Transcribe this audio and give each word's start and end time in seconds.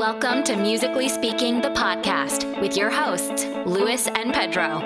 Welcome 0.00 0.44
to 0.44 0.56
Musically 0.56 1.10
Speaking, 1.10 1.60
the 1.60 1.68
podcast 1.68 2.58
with 2.58 2.74
your 2.74 2.88
hosts, 2.88 3.44
Luis 3.66 4.08
and 4.08 4.32
Pedro, 4.32 4.78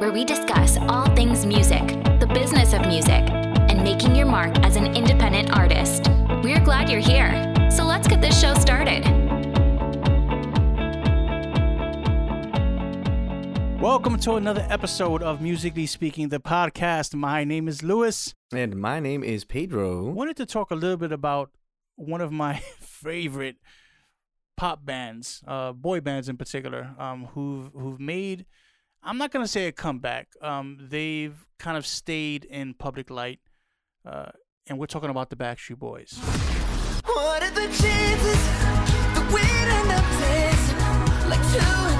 where 0.00 0.10
we 0.10 0.24
discuss 0.24 0.76
all 0.88 1.06
things 1.14 1.46
music, 1.46 1.86
the 2.18 2.28
business 2.34 2.72
of 2.72 2.84
music, 2.88 3.30
and 3.30 3.84
making 3.84 4.16
your 4.16 4.26
mark 4.26 4.58
as 4.64 4.74
an 4.74 4.96
independent 4.96 5.56
artist. 5.56 6.08
We're 6.42 6.58
glad 6.58 6.90
you're 6.90 6.98
here. 6.98 7.30
So 7.70 7.84
let's 7.84 8.08
get 8.08 8.20
this 8.20 8.40
show 8.40 8.54
started. 8.54 9.04
Welcome 13.80 14.18
to 14.18 14.32
another 14.32 14.66
episode 14.68 15.22
of 15.22 15.40
Musically 15.40 15.86
Speaking, 15.86 16.28
the 16.28 16.40
podcast. 16.40 17.14
My 17.14 17.44
name 17.44 17.68
is 17.68 17.84
Luis. 17.84 18.34
And 18.52 18.74
my 18.74 18.98
name 18.98 19.22
is 19.22 19.44
Pedro. 19.44 20.10
Wanted 20.10 20.36
to 20.38 20.44
talk 20.44 20.72
a 20.72 20.74
little 20.74 20.96
bit 20.96 21.12
about 21.12 21.52
one 21.94 22.20
of 22.20 22.32
my 22.32 22.56
favorite 22.80 23.54
pop 24.60 24.84
bands, 24.84 25.42
uh, 25.46 25.72
boy 25.72 26.00
bands 26.02 26.28
in 26.28 26.36
particular, 26.36 26.94
um, 26.98 27.24
who've 27.32 27.70
who've 27.72 27.98
made. 27.98 28.44
I'm 29.02 29.16
not 29.16 29.30
gonna 29.30 29.48
say 29.48 29.68
a 29.68 29.72
comeback. 29.72 30.28
Um, 30.42 30.76
they've 30.78 31.34
kind 31.58 31.78
of 31.78 31.86
stayed 31.86 32.44
in 32.44 32.74
public 32.74 33.08
light, 33.08 33.40
uh, 34.04 34.32
and 34.66 34.78
we're 34.78 34.84
talking 34.84 35.08
about 35.08 35.30
the 35.30 35.36
Backstreet 35.36 35.78
Boys. 35.78 36.12
What 37.06 37.42
are 37.42 37.50
the 37.52 37.68
chances 37.68 38.42
that 39.14 39.26
we'd 39.32 39.68
end 39.78 39.92
up 39.98 40.04
like 41.30 41.42
two 41.54 41.99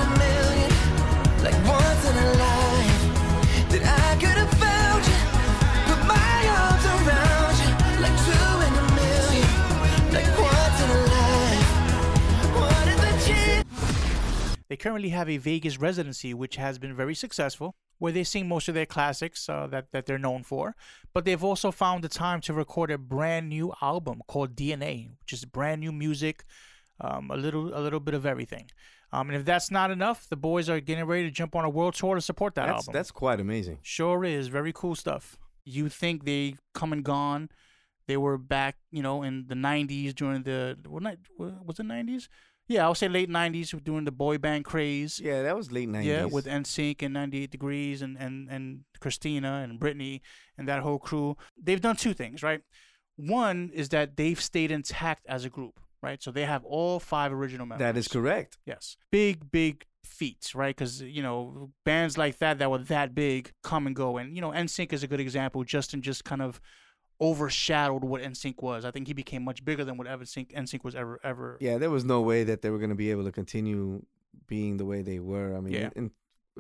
They 14.70 14.76
currently 14.76 15.08
have 15.08 15.28
a 15.28 15.36
Vegas 15.36 15.80
residency, 15.80 16.32
which 16.32 16.54
has 16.54 16.78
been 16.78 16.94
very 16.94 17.16
successful, 17.16 17.74
where 17.98 18.12
they 18.12 18.22
sing 18.22 18.46
most 18.46 18.68
of 18.68 18.74
their 18.74 18.86
classics 18.86 19.48
uh, 19.48 19.66
that, 19.66 19.90
that 19.90 20.06
they're 20.06 20.16
known 20.16 20.44
for. 20.44 20.76
But 21.12 21.24
they've 21.24 21.42
also 21.42 21.72
found 21.72 22.04
the 22.04 22.08
time 22.08 22.40
to 22.42 22.54
record 22.54 22.92
a 22.92 22.96
brand 22.96 23.48
new 23.48 23.72
album 23.82 24.22
called 24.28 24.54
DNA, 24.54 25.10
which 25.18 25.32
is 25.32 25.44
brand 25.44 25.80
new 25.80 25.90
music, 25.90 26.44
um, 27.00 27.32
a 27.32 27.36
little 27.36 27.76
a 27.76 27.80
little 27.80 27.98
bit 27.98 28.14
of 28.14 28.24
everything. 28.24 28.70
Um, 29.12 29.28
and 29.28 29.36
if 29.36 29.44
that's 29.44 29.72
not 29.72 29.90
enough, 29.90 30.28
the 30.28 30.36
boys 30.36 30.68
are 30.68 30.78
getting 30.78 31.04
ready 31.04 31.24
to 31.24 31.32
jump 31.32 31.56
on 31.56 31.64
a 31.64 31.68
world 31.68 31.94
tour 31.94 32.14
to 32.14 32.20
support 32.20 32.54
that 32.54 32.66
That's 32.66 32.86
album. 32.86 32.92
that's 32.92 33.10
quite 33.10 33.40
amazing. 33.40 33.78
Sure 33.82 34.24
is. 34.24 34.46
Very 34.46 34.72
cool 34.72 34.94
stuff. 34.94 35.36
You 35.64 35.88
think 35.88 36.24
they 36.24 36.54
come 36.74 36.92
and 36.92 37.04
gone. 37.04 37.48
They 38.06 38.16
were 38.16 38.38
back, 38.38 38.76
you 38.92 39.02
know, 39.02 39.24
in 39.24 39.46
the 39.48 39.54
90s 39.54 40.14
during 40.14 40.42
the, 40.44 40.78
what 40.86 41.02
night, 41.02 41.18
was 41.38 41.80
it 41.80 41.86
90s? 41.86 42.28
Yeah, 42.70 42.84
I 42.84 42.88
would 42.88 42.98
say 42.98 43.08
late 43.08 43.28
90s 43.28 43.82
during 43.82 44.04
the 44.04 44.12
boy 44.12 44.38
band 44.38 44.64
craze. 44.64 45.18
Yeah, 45.18 45.42
that 45.42 45.56
was 45.56 45.72
late 45.72 45.88
nineties. 45.88 46.08
Yeah, 46.08 46.24
with 46.26 46.46
NSYNC 46.46 47.02
and 47.02 47.12
98 47.12 47.50
Degrees 47.50 48.00
and, 48.00 48.16
and, 48.16 48.48
and 48.48 48.84
Christina 49.00 49.66
and 49.68 49.80
Britney 49.80 50.20
and 50.56 50.68
that 50.68 50.82
whole 50.82 51.00
crew. 51.00 51.36
They've 51.60 51.80
done 51.80 51.96
two 51.96 52.14
things, 52.14 52.44
right? 52.44 52.60
One 53.16 53.72
is 53.74 53.88
that 53.88 54.16
they've 54.16 54.40
stayed 54.40 54.70
intact 54.70 55.26
as 55.26 55.44
a 55.44 55.50
group, 55.50 55.80
right? 56.00 56.22
So 56.22 56.30
they 56.30 56.44
have 56.44 56.64
all 56.64 57.00
five 57.00 57.32
original 57.32 57.66
members. 57.66 57.84
that 57.84 57.96
is 57.96 58.06
correct. 58.06 58.58
Yes. 58.64 58.96
Big, 59.10 59.50
big 59.50 59.84
feats, 60.04 60.54
right? 60.54 60.74
Because, 60.74 61.02
you 61.02 61.24
know, 61.24 61.72
bands 61.84 62.16
like 62.16 62.38
that 62.38 62.60
that 62.60 62.70
were 62.70 62.78
that 62.78 63.16
big 63.16 63.50
come 63.64 63.88
and 63.88 63.96
go. 63.96 64.16
And, 64.16 64.36
you 64.36 64.40
know, 64.40 64.52
NSYNC 64.52 64.92
is 64.92 65.02
a 65.02 65.08
good 65.08 65.20
example. 65.20 65.64
Justin 65.64 66.02
just 66.02 66.24
kind 66.24 66.40
of 66.40 66.60
overshadowed 67.20 68.04
what 68.04 68.22
NSYNC 68.22 68.62
was. 68.62 68.84
I 68.84 68.90
think 68.90 69.06
he 69.06 69.12
became 69.12 69.44
much 69.44 69.64
bigger 69.64 69.84
than 69.84 69.96
what 69.96 70.06
NSYNC, 70.06 70.52
NSYNC 70.54 70.84
was 70.84 70.94
ever, 70.94 71.20
ever. 71.22 71.58
Yeah, 71.60 71.78
there 71.78 71.90
was 71.90 72.04
no 72.04 72.20
way 72.20 72.44
that 72.44 72.62
they 72.62 72.70
were 72.70 72.78
going 72.78 72.90
to 72.90 72.96
be 72.96 73.10
able 73.10 73.24
to 73.24 73.32
continue 73.32 74.02
being 74.46 74.76
the 74.76 74.84
way 74.84 75.02
they 75.02 75.18
were. 75.18 75.56
I 75.56 75.60
mean, 75.60 75.72
Yeah. 75.74 75.90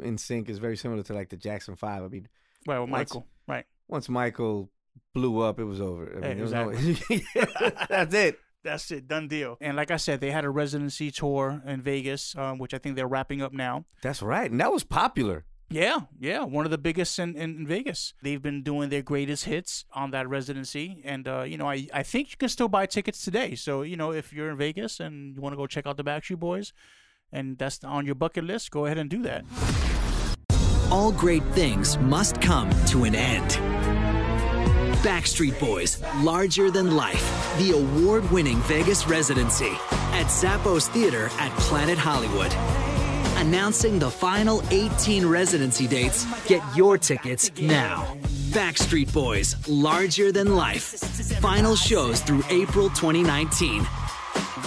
in, 0.02 0.18
sync 0.18 0.48
is 0.48 0.58
very 0.58 0.76
similar 0.76 1.02
to 1.02 1.14
like 1.14 1.28
the 1.30 1.36
Jackson 1.36 1.76
Five. 1.76 2.02
I 2.02 2.08
mean, 2.08 2.28
Well, 2.66 2.80
Once- 2.82 2.90
Michael, 2.90 3.26
right. 3.48 3.64
once 3.88 4.08
Michael 4.08 4.70
blew 5.14 5.40
up, 5.40 5.58
it 5.58 5.64
was 5.64 5.80
over. 5.80 6.04
I 6.10 6.28
mean, 6.28 6.36
there 6.36 6.42
was 6.42 6.52
no- 6.52 6.68
Exactly. 6.70 7.22
that's 7.88 8.14
it. 8.14 8.38
That's 8.62 8.90
it, 8.90 9.08
done 9.08 9.26
deal. 9.26 9.56
And 9.62 9.74
like 9.74 9.90
I 9.90 9.96
said, 9.96 10.20
they 10.20 10.30
had 10.30 10.44
a 10.44 10.50
residency 10.50 11.10
tour 11.10 11.62
in 11.66 11.80
Vegas, 11.80 12.36
um, 12.36 12.58
which 12.58 12.74
I 12.74 12.78
think 12.78 12.94
they're 12.94 13.08
wrapping 13.08 13.40
up 13.40 13.54
now. 13.54 13.86
That's 14.02 14.20
right, 14.20 14.50
and 14.50 14.60
that 14.60 14.70
was 14.70 14.84
popular. 14.84 15.46
Yeah, 15.72 16.00
yeah, 16.18 16.42
one 16.42 16.64
of 16.64 16.72
the 16.72 16.78
biggest 16.78 17.16
in, 17.20 17.36
in 17.36 17.64
Vegas. 17.64 18.12
They've 18.22 18.42
been 18.42 18.62
doing 18.64 18.88
their 18.88 19.02
greatest 19.02 19.44
hits 19.44 19.84
on 19.92 20.10
that 20.10 20.28
residency, 20.28 21.00
and 21.04 21.28
uh, 21.28 21.42
you 21.42 21.56
know, 21.56 21.68
I 21.70 21.86
I 21.94 22.02
think 22.02 22.30
you 22.32 22.36
can 22.36 22.48
still 22.48 22.66
buy 22.68 22.86
tickets 22.86 23.24
today. 23.24 23.54
So 23.54 23.82
you 23.82 23.96
know, 23.96 24.10
if 24.12 24.32
you're 24.32 24.50
in 24.50 24.56
Vegas 24.56 24.98
and 24.98 25.34
you 25.36 25.40
want 25.40 25.52
to 25.52 25.56
go 25.56 25.68
check 25.68 25.86
out 25.86 25.96
the 25.96 26.02
Backstreet 26.02 26.40
Boys, 26.40 26.72
and 27.32 27.56
that's 27.56 27.84
on 27.84 28.04
your 28.04 28.16
bucket 28.16 28.42
list, 28.44 28.72
go 28.72 28.86
ahead 28.86 28.98
and 28.98 29.08
do 29.08 29.22
that. 29.22 29.44
all 30.90 31.12
great 31.12 31.44
things 31.54 31.96
must 31.98 32.40
come 32.40 32.68
to 32.86 33.04
an 33.04 33.14
end. 33.14 33.50
Backstreet 35.04 35.58
Boys, 35.60 36.02
Larger 36.16 36.70
Than 36.70 36.96
Life, 36.96 37.24
the 37.58 37.72
award 37.72 38.28
winning 38.32 38.58
Vegas 38.62 39.06
residency 39.06 39.70
at 40.12 40.26
Zappos 40.26 40.88
Theater 40.88 41.30
at 41.38 41.52
Planet 41.58 41.96
Hollywood. 41.96 42.52
Announcing 43.40 43.98
the 43.98 44.10
final 44.10 44.62
18 44.70 45.24
residency 45.24 45.86
dates, 45.86 46.26
get 46.46 46.62
your 46.76 46.98
tickets 46.98 47.50
now. 47.58 48.14
Backstreet 48.50 49.10
Boys, 49.14 49.56
Larger 49.66 50.30
Than 50.30 50.56
Life. 50.56 50.82
Final 51.40 51.74
shows 51.74 52.20
through 52.20 52.42
April 52.50 52.90
2019. 52.90 53.86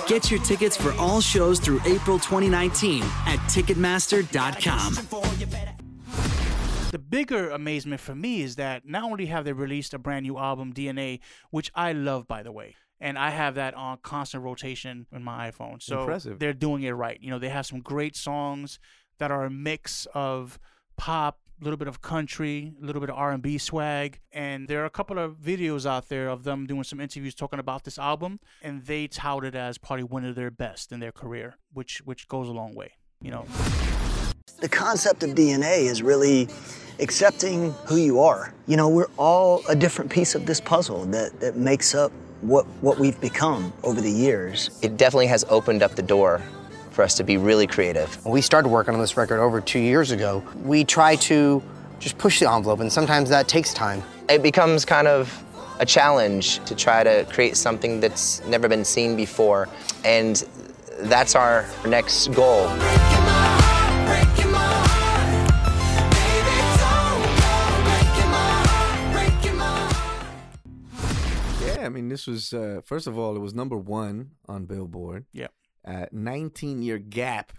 Get 0.08 0.32
your 0.32 0.40
tickets 0.40 0.76
for 0.76 0.92
all 0.94 1.22
shows 1.22 1.60
through 1.60 1.82
April 1.86 2.18
2019 2.18 3.04
at 3.04 3.38
Ticketmaster.com. 3.48 4.96
The 6.90 7.00
bigger 7.00 7.52
amazement 7.52 8.02
for 8.02 8.16
me 8.16 8.42
is 8.42 8.56
that 8.56 8.88
not 8.88 9.04
only 9.04 9.28
have 9.28 9.46
they 9.46 9.54
released 9.54 9.94
a 9.94 10.00
brand 10.00 10.24
new 10.24 10.40
album, 10.40 10.74
DNA, 10.74 11.20
which 11.52 11.72
I 11.76 11.94
love, 11.94 12.28
by 12.28 12.42
the 12.42 12.52
way, 12.52 12.76
and 13.04 13.20
I 13.20 13.32
have 13.32 13.56
that 13.56 13.74
on 13.74 13.98
constant 14.02 14.44
rotation 14.44 15.06
in 15.12 15.24
my 15.24 15.52
iPhone. 15.52 15.84
So 15.84 16.00
Impressive. 16.00 16.40
they're 16.40 16.54
doing 16.54 16.84
it 16.84 16.92
right. 16.92 17.20
You 17.22 17.32
know, 17.32 17.38
they 17.38 17.50
have 17.50 17.66
some 17.66 17.82
great 17.82 18.16
songs 18.16 18.80
that 19.20 19.30
are 19.30 19.44
a 19.44 19.50
mix 19.50 20.08
of 20.14 20.58
pop, 20.96 21.40
a 21.60 21.64
little 21.66 21.76
bit 21.78 21.90
of 21.90 22.02
country, 22.02 22.74
a 22.82 22.86
little 22.86 23.02
bit 23.02 23.10
of 23.10 23.18
R&B 23.18 23.58
swag, 23.58 24.22
and 24.32 24.70
there 24.70 24.82
are 24.82 24.86
a 24.86 24.90
couple 24.90 25.20
of 25.20 25.36
videos 25.36 25.86
out 25.86 26.08
there 26.08 26.30
of 26.30 26.46
them 26.46 26.66
doing 26.66 26.86
some 26.86 27.02
interviews 27.02 27.36
talking 27.36 27.60
about 27.60 27.84
this 27.84 28.00
album, 28.00 28.40
and 28.62 28.86
they 28.86 29.08
tout 29.08 29.44
it 29.44 29.54
as 29.54 29.78
probably 29.78 30.04
one 30.04 30.24
of 30.24 30.36
their 30.36 30.50
best 30.50 30.94
in 30.94 31.02
their 31.02 31.12
career, 31.12 31.58
which 31.74 32.02
which 32.06 32.28
goes 32.30 32.48
a 32.48 32.54
long 32.54 32.74
way. 32.74 32.94
You 33.22 33.32
know, 33.32 33.46
The 34.62 34.70
concept 34.70 35.24
of 35.24 35.32
DNA 35.32 35.86
is 35.92 36.02
really 36.02 36.48
accepting 37.00 37.72
who 37.86 37.98
you 37.98 38.22
are. 38.22 38.54
You 38.66 38.78
know, 38.78 38.88
we're 38.88 39.12
all 39.18 39.62
a 39.68 39.76
different 39.76 40.10
piece 40.10 40.36
of 40.36 40.46
this 40.46 40.62
puzzle 40.62 41.06
that, 41.08 41.40
that 41.42 41.58
makes 41.58 41.94
up 41.96 42.12
what, 42.44 42.66
what 42.82 43.00
we've 43.00 43.20
become 43.22 43.72
over 43.84 44.02
the 44.02 44.12
years. 44.12 44.70
it 44.82 44.98
definitely 44.98 45.28
has 45.28 45.46
opened 45.50 45.82
up 45.82 45.96
the 45.96 46.02
door 46.02 46.42
for 46.92 47.04
us 47.04 47.16
to 47.16 47.24
be 47.24 47.38
really 47.38 47.66
creative. 47.66 48.24
When 48.26 48.34
we 48.34 48.42
started 48.42 48.70
working 48.70 48.94
on 48.94 49.00
this 49.00 49.18
record 49.18 49.40
over 49.40 49.62
two 49.62 49.80
years 49.80 50.12
ago, 50.12 50.44
we 50.64 50.84
try 50.84 51.16
to 51.18 51.64
just 52.00 52.18
push 52.18 52.40
the 52.40 52.52
envelope, 52.52 52.82
and 52.82 52.92
sometimes 52.92 53.30
that 53.30 53.48
takes 53.48 53.74
time. 53.74 54.04
It 54.30 54.44
becomes 54.44 54.86
kind 54.86 55.08
of 55.08 55.44
a 55.80 55.86
challenge 55.86 56.64
to 56.66 56.76
try 56.76 57.04
to 57.04 57.26
create 57.32 57.58
something 57.58 58.00
that's 58.00 58.44
never 58.46 58.68
been 58.68 58.86
seen 58.86 59.16
before, 59.16 59.70
and 60.04 60.44
that's 61.00 61.36
our 61.36 61.66
next 61.86 62.28
goal. 62.34 62.68
Mean, 71.94 72.10
this 72.10 72.28
was 72.28 72.54
uh, 72.54 72.82
first 72.86 73.08
of 73.08 73.18
all, 73.18 73.36
it 73.36 73.40
was 73.40 73.54
number 73.54 73.78
one 73.78 74.32
on 74.48 74.66
Billboard. 74.66 75.26
yeah. 75.34 75.48
Uh, 75.86 76.06
19 76.14 76.82
year 76.82 76.98
gap 76.98 77.52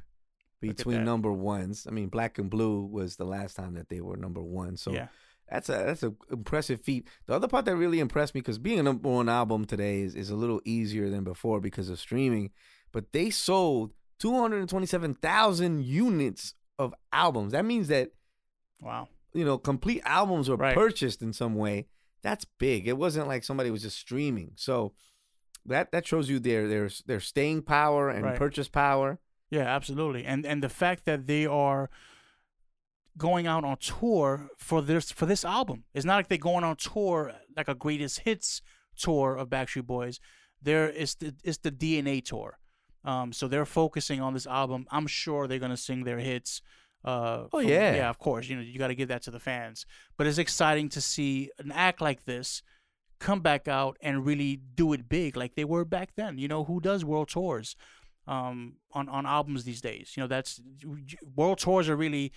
between 0.61 1.05
number 1.05 1.31
ones. 1.31 1.87
I 1.87 1.91
mean, 1.93 2.09
Black 2.09 2.39
and 2.39 2.49
Blue 2.49 2.87
was 2.87 3.17
the 3.17 3.25
last 3.27 3.55
time 3.55 3.75
that 3.75 3.91
they 3.91 4.01
were 4.01 4.17
number 4.17 4.41
one. 4.43 4.79
So 4.79 4.93
Yeah. 4.93 5.09
that's 5.51 5.69
a 5.69 5.73
that's 5.73 6.03
a 6.03 6.15
impressive 6.31 6.81
feat. 6.81 7.07
The 7.27 7.35
other 7.35 7.49
part 7.49 7.67
that 7.67 7.77
really 7.77 8.01
impressed 8.01 8.35
me 8.35 8.41
because 8.41 8.59
being 8.59 8.79
a 8.81 8.83
number 8.83 9.11
one 9.11 9.29
album 9.29 9.67
today 9.67 10.01
is, 10.01 10.15
is 10.15 10.31
a 10.31 10.37
little 10.37 10.63
easier 10.65 11.11
than 11.11 11.23
before 11.23 11.61
because 11.61 11.91
of 11.91 11.99
streaming, 12.01 12.51
but 12.93 13.13
they 13.13 13.29
sold 13.29 13.93
227,000 14.21 15.85
units 15.85 16.55
of 16.79 16.95
albums. 17.13 17.53
That 17.53 17.65
means 17.65 17.89
that 17.89 18.11
Wow. 18.81 19.09
you 19.33 19.45
know 19.45 19.59
complete 19.59 20.03
albums 20.05 20.49
were 20.49 20.57
Right. 20.57 20.75
purchased 20.75 21.23
in 21.23 21.33
some 21.33 21.55
way. 21.55 21.87
That's 22.25 22.45
big. 22.59 22.89
It 22.89 22.97
wasn't 22.99 23.29
like 23.29 23.45
somebody 23.45 23.71
was 23.71 23.83
just 23.83 23.99
streaming. 23.99 24.53
So 24.57 24.95
that 25.67 25.93
that 25.93 26.07
shows 26.07 26.29
you 26.29 26.41
their 26.41 26.67
their 26.67 26.89
their 27.07 27.21
staying 27.21 27.63
power 27.63 28.09
and 28.11 28.25
Right. 28.25 28.37
purchase 28.39 28.67
power. 28.69 29.19
Yeah, 29.51 29.67
absolutely. 29.77 30.25
And 30.25 30.45
and 30.45 30.61
the 30.63 30.69
fact 30.69 31.05
that 31.05 31.27
they 31.29 31.47
are 31.47 31.91
going 33.17 33.47
out 33.47 33.65
on 33.65 33.77
tour 33.77 34.49
for 34.59 34.83
this 34.83 35.13
for 35.13 35.27
this 35.27 35.45
album. 35.45 35.85
It's 35.95 36.05
not 36.05 36.17
like 36.17 36.29
they're 36.29 36.39
going 36.39 36.65
on 36.65 36.77
tour 36.77 37.33
like 37.57 37.69
a 37.69 37.75
greatest 37.75 38.21
hits 38.21 38.63
tour 38.97 39.37
of 39.37 39.49
Backstreet 39.49 39.87
Boys. 39.87 40.19
There 40.61 40.89
is 40.89 41.15
the 41.17 41.35
it's 41.45 41.59
the 41.59 41.71
DNA 41.71 42.25
tour. 42.25 42.59
Um, 43.05 43.33
so 43.35 43.49
they're 43.49 43.67
focusing 43.67 44.21
on 44.23 44.33
this 44.33 44.47
album. 44.47 44.87
I'm 44.91 45.07
sure 45.07 45.47
they're 45.47 45.59
gonna 45.59 45.77
sing 45.77 46.05
their 46.05 46.19
hits. 46.19 46.63
Uh, 47.05 47.45
Oh, 47.53 47.61
from- 47.61 47.69
yeah. 47.69 47.95
yeah, 47.97 48.09
of 48.11 48.19
course. 48.19 48.49
You 48.49 48.57
know, 48.57 48.63
you 48.63 48.79
got 48.79 48.89
to 48.89 48.95
give 48.95 49.09
that 49.09 49.23
to 49.23 49.31
the 49.31 49.41
fans. 49.41 49.85
But 50.17 50.27
it's 50.27 50.39
exciting 50.39 50.89
to 50.91 51.01
see 51.01 51.51
an 51.59 51.71
act 51.73 52.01
like 52.01 52.25
this 52.25 52.63
come 53.21 53.41
back 53.41 53.69
out 53.69 53.97
and 54.01 54.25
really 54.27 54.57
do 54.75 54.93
it 54.93 55.09
big, 55.09 55.37
like 55.37 55.55
they 55.55 55.65
were 55.65 55.85
back 55.85 56.11
then. 56.17 56.39
You 56.39 56.49
know, 56.49 56.65
who 56.65 56.81
does 56.81 57.05
world 57.05 57.29
tours 57.29 57.77
um, 58.27 58.77
on 58.93 59.09
on 59.09 59.27
albums 59.27 59.65
these 59.65 59.81
days? 59.81 60.13
You 60.17 60.23
know, 60.23 60.27
that's 60.27 60.61
world 61.37 61.59
tours 61.59 61.89
are 61.89 61.97
really. 61.97 62.33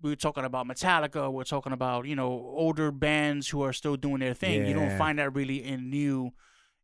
We 0.00 0.10
were 0.10 0.16
talking 0.16 0.44
about 0.44 0.66
Metallica. 0.66 1.32
We're 1.32 1.44
talking 1.44 1.72
about 1.72 2.06
you 2.06 2.16
know 2.16 2.28
older 2.28 2.90
bands 2.90 3.48
who 3.50 3.62
are 3.62 3.72
still 3.72 3.96
doing 3.96 4.18
their 4.18 4.34
thing. 4.34 4.66
You 4.66 4.74
don't 4.74 4.98
find 4.98 5.18
that 5.20 5.32
really 5.32 5.62
in 5.64 5.90
new 5.90 6.32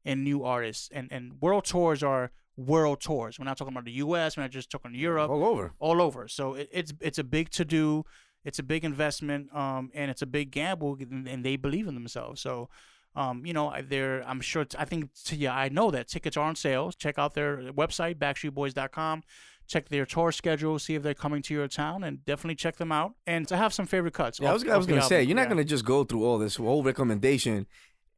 in 0.04 0.22
new 0.22 0.44
artists. 0.44 0.88
And 0.92 1.08
and 1.10 1.40
world 1.40 1.64
tours 1.64 2.02
are 2.04 2.30
world 2.58 3.00
tours. 3.00 3.38
We're 3.38 3.44
not 3.46 3.56
talking 3.56 3.72
about 3.72 3.84
the 3.86 3.92
U.S. 4.06 4.36
We're 4.36 4.42
not 4.42 4.50
just 4.50 4.68
talking 4.70 4.94
Europe 4.94 5.30
all 5.30 5.44
over. 5.44 5.72
all 5.78 6.02
over. 6.02 6.26
So 6.28 6.54
it, 6.54 6.68
it's 6.72 6.92
it's 7.00 7.18
a 7.18 7.24
big 7.24 7.50
to 7.50 7.64
do, 7.64 8.04
it's 8.44 8.58
a 8.58 8.62
big 8.64 8.84
investment, 8.84 9.54
um, 9.54 9.90
and 9.94 10.10
it's 10.10 10.22
a 10.22 10.26
big 10.26 10.50
gamble, 10.50 10.96
and, 11.00 11.26
and 11.28 11.44
they 11.44 11.56
believe 11.56 11.86
in 11.86 11.94
themselves. 11.94 12.40
So, 12.40 12.68
um, 13.14 13.46
you 13.46 13.52
know, 13.52 13.68
I- 13.68 13.82
they're 13.82 14.22
I'm 14.28 14.40
sure 14.40 14.66
I 14.78 14.84
think 14.84 15.12
to, 15.26 15.36
yeah 15.36 15.54
I 15.54 15.68
know 15.68 15.90
that 15.92 16.08
tickets 16.08 16.36
are 16.36 16.44
on 16.44 16.56
sale. 16.56 16.90
Check 16.92 17.18
out 17.18 17.34
their 17.34 17.58
website 17.72 18.16
backstreetboys.com. 18.16 19.22
Check 19.68 19.88
their 19.90 20.06
tour 20.06 20.32
schedule, 20.32 20.78
see 20.78 20.94
if 20.94 21.02
they're 21.02 21.12
coming 21.14 21.42
to 21.42 21.54
your 21.54 21.68
town, 21.68 22.02
and 22.02 22.24
definitely 22.24 22.54
check 22.54 22.76
them 22.76 22.90
out. 22.90 23.12
And 23.26 23.46
to 23.48 23.56
have 23.56 23.72
some 23.74 23.86
favorite 23.86 24.14
cuts. 24.14 24.40
Yeah, 24.40 24.48
I 24.48 24.50
off- 24.50 24.54
was, 24.64 24.64
I 24.72 24.76
was 24.76 24.86
gonna 24.86 25.02
say 25.02 25.22
you're 25.22 25.36
not 25.36 25.42
Yeah. 25.42 25.48
gonna 25.50 25.64
just 25.64 25.84
go 25.84 26.04
through 26.04 26.24
all 26.24 26.38
this 26.38 26.56
whole 26.56 26.82
recommendation 26.82 27.66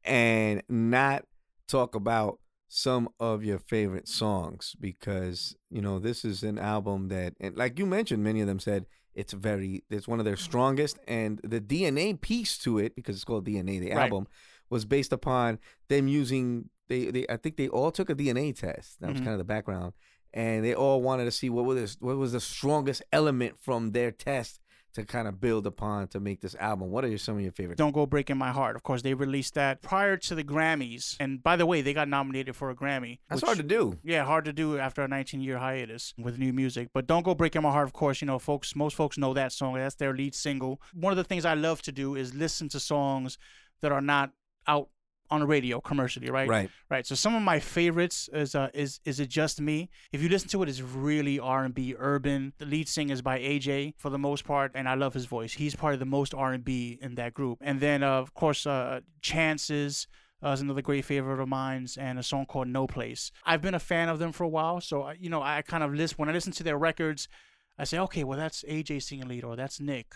and 0.04 0.62
not 0.68 1.24
talk 1.68 1.94
about 1.94 2.38
some 2.72 3.08
of 3.18 3.42
your 3.44 3.58
favorite 3.58 4.06
songs 4.06 4.76
because 4.78 5.56
you 5.70 5.82
know 5.82 5.98
this 5.98 6.24
is 6.24 6.44
an 6.44 6.56
album 6.56 7.08
that, 7.08 7.34
and 7.40 7.56
like 7.56 7.78
you 7.80 7.84
mentioned, 7.84 8.22
many 8.22 8.40
of 8.40 8.46
them 8.46 8.60
said 8.60 8.86
it's 9.12 9.32
very, 9.32 9.82
it's 9.90 10.06
one 10.06 10.20
of 10.20 10.24
their 10.24 10.36
strongest, 10.36 10.96
and 11.08 11.40
the 11.42 11.60
DNA 11.60 12.18
piece 12.20 12.56
to 12.58 12.78
it 12.78 12.94
because 12.94 13.16
it's 13.16 13.24
called 13.24 13.44
DNA, 13.44 13.80
the 13.80 13.90
Right. 13.90 14.04
album, 14.04 14.28
was 14.70 14.84
based 14.84 15.12
upon 15.12 15.58
them 15.88 16.06
using. 16.06 16.70
They, 16.88 17.06
they, 17.10 17.26
I 17.28 17.36
think 17.36 17.56
they 17.56 17.66
all 17.68 17.90
took 17.90 18.08
a 18.08 18.14
DNA 18.14 18.52
test. 18.52 19.00
That 19.00 19.10
was 19.10 19.20
Mhm. 19.20 19.24
kind 19.24 19.32
of 19.34 19.38
the 19.38 19.44
background, 19.44 19.92
and 20.32 20.64
they 20.64 20.74
all 20.74 21.02
wanted 21.02 21.24
to 21.24 21.32
see 21.32 21.50
what 21.50 21.64
was 21.64 21.96
what 22.00 22.16
was 22.16 22.32
the 22.32 22.40
strongest 22.40 23.02
element 23.12 23.58
from 23.60 23.90
their 23.90 24.12
test 24.12 24.60
to 24.94 25.04
kind 25.04 25.28
of 25.28 25.40
build 25.40 25.66
upon 25.66 26.08
to 26.08 26.20
make 26.20 26.40
this 26.40 26.54
album. 26.56 26.90
What 26.90 27.04
are 27.04 27.18
some 27.18 27.36
of 27.36 27.42
your 27.42 27.52
favorite? 27.52 27.78
Don't 27.78 27.92
Go 27.92 28.06
Breaking 28.06 28.36
My 28.36 28.50
Heart. 28.50 28.76
Of 28.76 28.82
course, 28.82 29.02
they 29.02 29.14
released 29.14 29.54
that 29.54 29.82
prior 29.82 30.16
to 30.16 30.34
the 30.34 30.42
Grammys. 30.44 31.16
And 31.20 31.42
by 31.42 31.56
the 31.56 31.66
way, 31.66 31.80
they 31.80 31.92
got 31.92 32.08
nominated 32.08 32.56
for 32.56 32.70
a 32.70 32.74
Grammy. 32.74 33.18
That's 33.28 33.42
which- 33.42 33.46
hard 33.46 33.58
to 33.58 33.64
do. 33.64 33.98
Yeah, 34.02 34.24
hard 34.24 34.44
to 34.46 34.52
do 34.52 34.78
after 34.78 35.02
a 35.02 35.08
19 35.08 35.40
year 35.40 35.58
hiatus 35.58 36.14
with 36.18 36.38
new 36.38 36.52
music. 36.52 36.88
But 36.92 37.06
Don't 37.06 37.22
Go 37.24 37.34
Breaking 37.34 37.62
My 37.62 37.70
Heart, 37.70 37.86
of 37.86 37.92
course, 37.92 38.20
you 38.20 38.26
know, 38.26 38.38
folks, 38.38 38.74
most 38.74 38.96
folks 38.96 39.16
know 39.18 39.34
that 39.34 39.52
song. 39.52 39.74
That's 39.74 39.94
their 39.94 40.14
lead 40.14 40.34
single. 40.34 40.80
One 40.94 41.12
of 41.12 41.16
the 41.16 41.24
things 41.24 41.44
I 41.44 41.54
love 41.54 41.82
to 41.82 41.92
do 41.92 42.16
is 42.16 42.34
listen 42.34 42.68
to 42.70 42.80
songs 42.80 43.38
that 43.82 43.92
are 43.92 44.00
not 44.02 44.32
out 44.66 44.88
on 45.30 45.40
the 45.40 45.46
radio 45.46 45.80
commercially, 45.80 46.30
right? 46.30 46.48
Right. 46.48 46.70
Right. 46.88 47.06
So 47.06 47.14
some 47.14 47.34
of 47.34 47.42
my 47.42 47.60
favorites 47.60 48.28
is 48.32 48.54
uh, 48.54 48.68
is 48.74 49.00
is 49.04 49.20
it 49.20 49.28
just 49.28 49.60
me? 49.60 49.90
If 50.12 50.22
you 50.22 50.28
listen 50.28 50.48
to 50.50 50.62
it, 50.62 50.68
it's 50.68 50.80
really 50.80 51.38
R 51.38 51.64
and 51.64 51.74
B, 51.74 51.94
urban. 51.98 52.52
The 52.58 52.66
lead 52.66 52.88
singer 52.88 53.12
is 53.12 53.22
by 53.22 53.38
AJ 53.38 53.94
for 53.96 54.10
the 54.10 54.18
most 54.18 54.44
part, 54.44 54.72
and 54.74 54.88
I 54.88 54.94
love 54.94 55.14
his 55.14 55.26
voice. 55.26 55.52
He's 55.54 55.76
probably 55.76 55.98
the 55.98 56.04
most 56.04 56.34
R 56.34 56.52
and 56.52 56.64
B 56.64 56.98
in 57.00 57.14
that 57.14 57.34
group. 57.34 57.58
And 57.60 57.80
then 57.80 58.02
uh, 58.02 58.12
of 58.12 58.34
course, 58.34 58.66
uh, 58.66 59.00
Chances. 59.22 60.06
Uh, 60.42 60.52
is 60.52 60.62
another 60.62 60.80
great 60.80 61.04
favorite 61.04 61.38
of 61.38 61.48
mine, 61.48 61.86
and 61.98 62.18
a 62.18 62.22
song 62.22 62.46
called 62.46 62.66
No 62.66 62.86
Place. 62.86 63.30
I've 63.44 63.60
been 63.60 63.74
a 63.74 63.78
fan 63.78 64.08
of 64.08 64.18
them 64.18 64.32
for 64.32 64.44
a 64.44 64.48
while, 64.48 64.80
so 64.80 65.10
you 65.10 65.28
know 65.28 65.42
I 65.42 65.60
kind 65.60 65.84
of 65.84 65.92
list 65.92 66.18
when 66.18 66.30
I 66.30 66.32
listen 66.32 66.50
to 66.52 66.62
their 66.62 66.78
records, 66.78 67.28
I 67.78 67.84
say, 67.84 67.98
okay, 67.98 68.24
well 68.24 68.38
that's 68.38 68.64
AJ 68.64 69.02
singing 69.02 69.28
lead, 69.28 69.44
or 69.44 69.54
that's 69.54 69.80
Nick, 69.80 70.14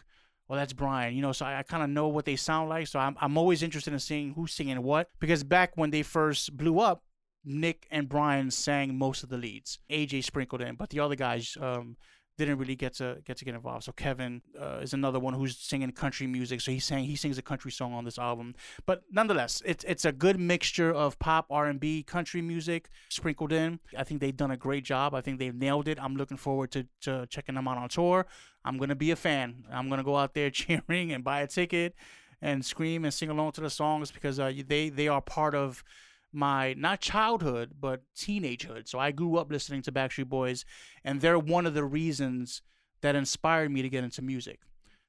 or 0.48 0.56
that's 0.56 0.72
Brian. 0.72 1.14
You 1.14 1.22
know, 1.22 1.32
so 1.32 1.46
I, 1.46 1.58
I 1.58 1.62
kind 1.62 1.82
of 1.82 1.90
know 1.90 2.08
what 2.08 2.24
they 2.24 2.36
sound 2.36 2.68
like. 2.68 2.86
So 2.86 2.98
I'm 2.98 3.16
I'm 3.20 3.36
always 3.38 3.62
interested 3.62 3.92
in 3.92 3.98
seeing 3.98 4.34
who's 4.34 4.52
singing 4.52 4.82
what 4.82 5.10
because 5.20 5.44
back 5.44 5.72
when 5.76 5.90
they 5.90 6.02
first 6.02 6.56
blew 6.56 6.78
up, 6.80 7.04
Nick 7.44 7.86
and 7.90 8.08
Brian 8.08 8.50
sang 8.50 8.96
most 8.98 9.22
of 9.22 9.28
the 9.28 9.38
leads. 9.38 9.78
AJ 9.90 10.24
sprinkled 10.24 10.60
in, 10.60 10.76
but 10.76 10.90
the 10.90 11.00
other 11.00 11.14
guys 11.16 11.56
um, 11.60 11.96
didn't 12.36 12.58
really 12.58 12.74
get 12.74 12.94
to 12.94 13.18
get 13.24 13.36
to 13.38 13.44
get 13.44 13.54
involved. 13.54 13.84
So 13.84 13.92
Kevin 13.92 14.42
uh, 14.60 14.78
is 14.82 14.92
another 14.92 15.20
one 15.20 15.34
who's 15.34 15.56
singing 15.56 15.90
country 15.92 16.26
music. 16.26 16.60
So 16.60 16.72
he 16.72 16.78
sang 16.78 17.04
he 17.04 17.16
sings 17.16 17.38
a 17.38 17.42
country 17.42 17.70
song 17.70 17.92
on 17.92 18.04
this 18.04 18.18
album. 18.18 18.54
But 18.86 19.02
nonetheless, 19.10 19.62
it's 19.64 19.84
it's 19.84 20.04
a 20.04 20.12
good 20.12 20.40
mixture 20.40 20.92
of 20.92 21.18
pop, 21.18 21.46
R 21.50 21.66
and 21.66 21.78
B, 21.78 22.02
country 22.02 22.42
music 22.42 22.88
sprinkled 23.08 23.52
in. 23.52 23.80
I 23.96 24.04
think 24.04 24.20
they've 24.20 24.36
done 24.36 24.50
a 24.50 24.56
great 24.56 24.84
job. 24.84 25.14
I 25.14 25.20
think 25.20 25.38
they've 25.38 25.54
nailed 25.54 25.88
it. 25.88 25.98
I'm 26.02 26.16
looking 26.16 26.36
forward 26.36 26.72
to, 26.72 26.86
to 27.02 27.26
checking 27.28 27.54
them 27.54 27.68
out 27.68 27.78
on 27.78 27.88
tour. 27.88 28.26
I'm 28.64 28.78
gonna 28.78 28.94
be 28.94 29.10
a 29.10 29.16
fan. 29.16 29.64
I'm 29.70 29.88
gonna 29.88 30.04
go 30.04 30.16
out 30.16 30.34
there 30.34 30.50
cheering 30.50 31.12
and 31.12 31.22
buy 31.22 31.40
a 31.40 31.46
ticket 31.46 31.94
and 32.40 32.64
scream 32.64 33.04
and 33.04 33.12
sing 33.12 33.30
along 33.30 33.52
to 33.52 33.60
the 33.60 33.70
songs 33.70 34.10
because 34.10 34.38
uh, 34.38 34.52
they 34.66 34.88
they 34.88 35.08
are 35.08 35.20
part 35.20 35.54
of 35.54 35.84
my 36.32 36.74
not 36.74 37.00
childhood 37.00 37.74
but 37.80 38.02
teenagehood. 38.16 38.88
So 38.88 38.98
I 38.98 39.12
grew 39.12 39.36
up 39.36 39.50
listening 39.50 39.82
to 39.82 39.92
Backstreet 39.92 40.28
Boys, 40.28 40.64
and 41.04 41.20
they're 41.20 41.38
one 41.38 41.66
of 41.66 41.74
the 41.74 41.84
reasons 41.84 42.62
that 43.02 43.14
inspired 43.14 43.70
me 43.70 43.82
to 43.82 43.88
get 43.88 44.04
into 44.04 44.22
music. 44.22 44.60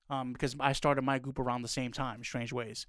Um, 0.07 0.33
because 0.33 0.55
I 0.59 0.73
started 0.73 1.03
my 1.03 1.17
group 1.17 1.39
around 1.39 1.63
the 1.63 1.67
same 1.67 1.91
time, 1.91 2.23
Strange 2.23 2.53
Ways. 2.53 2.85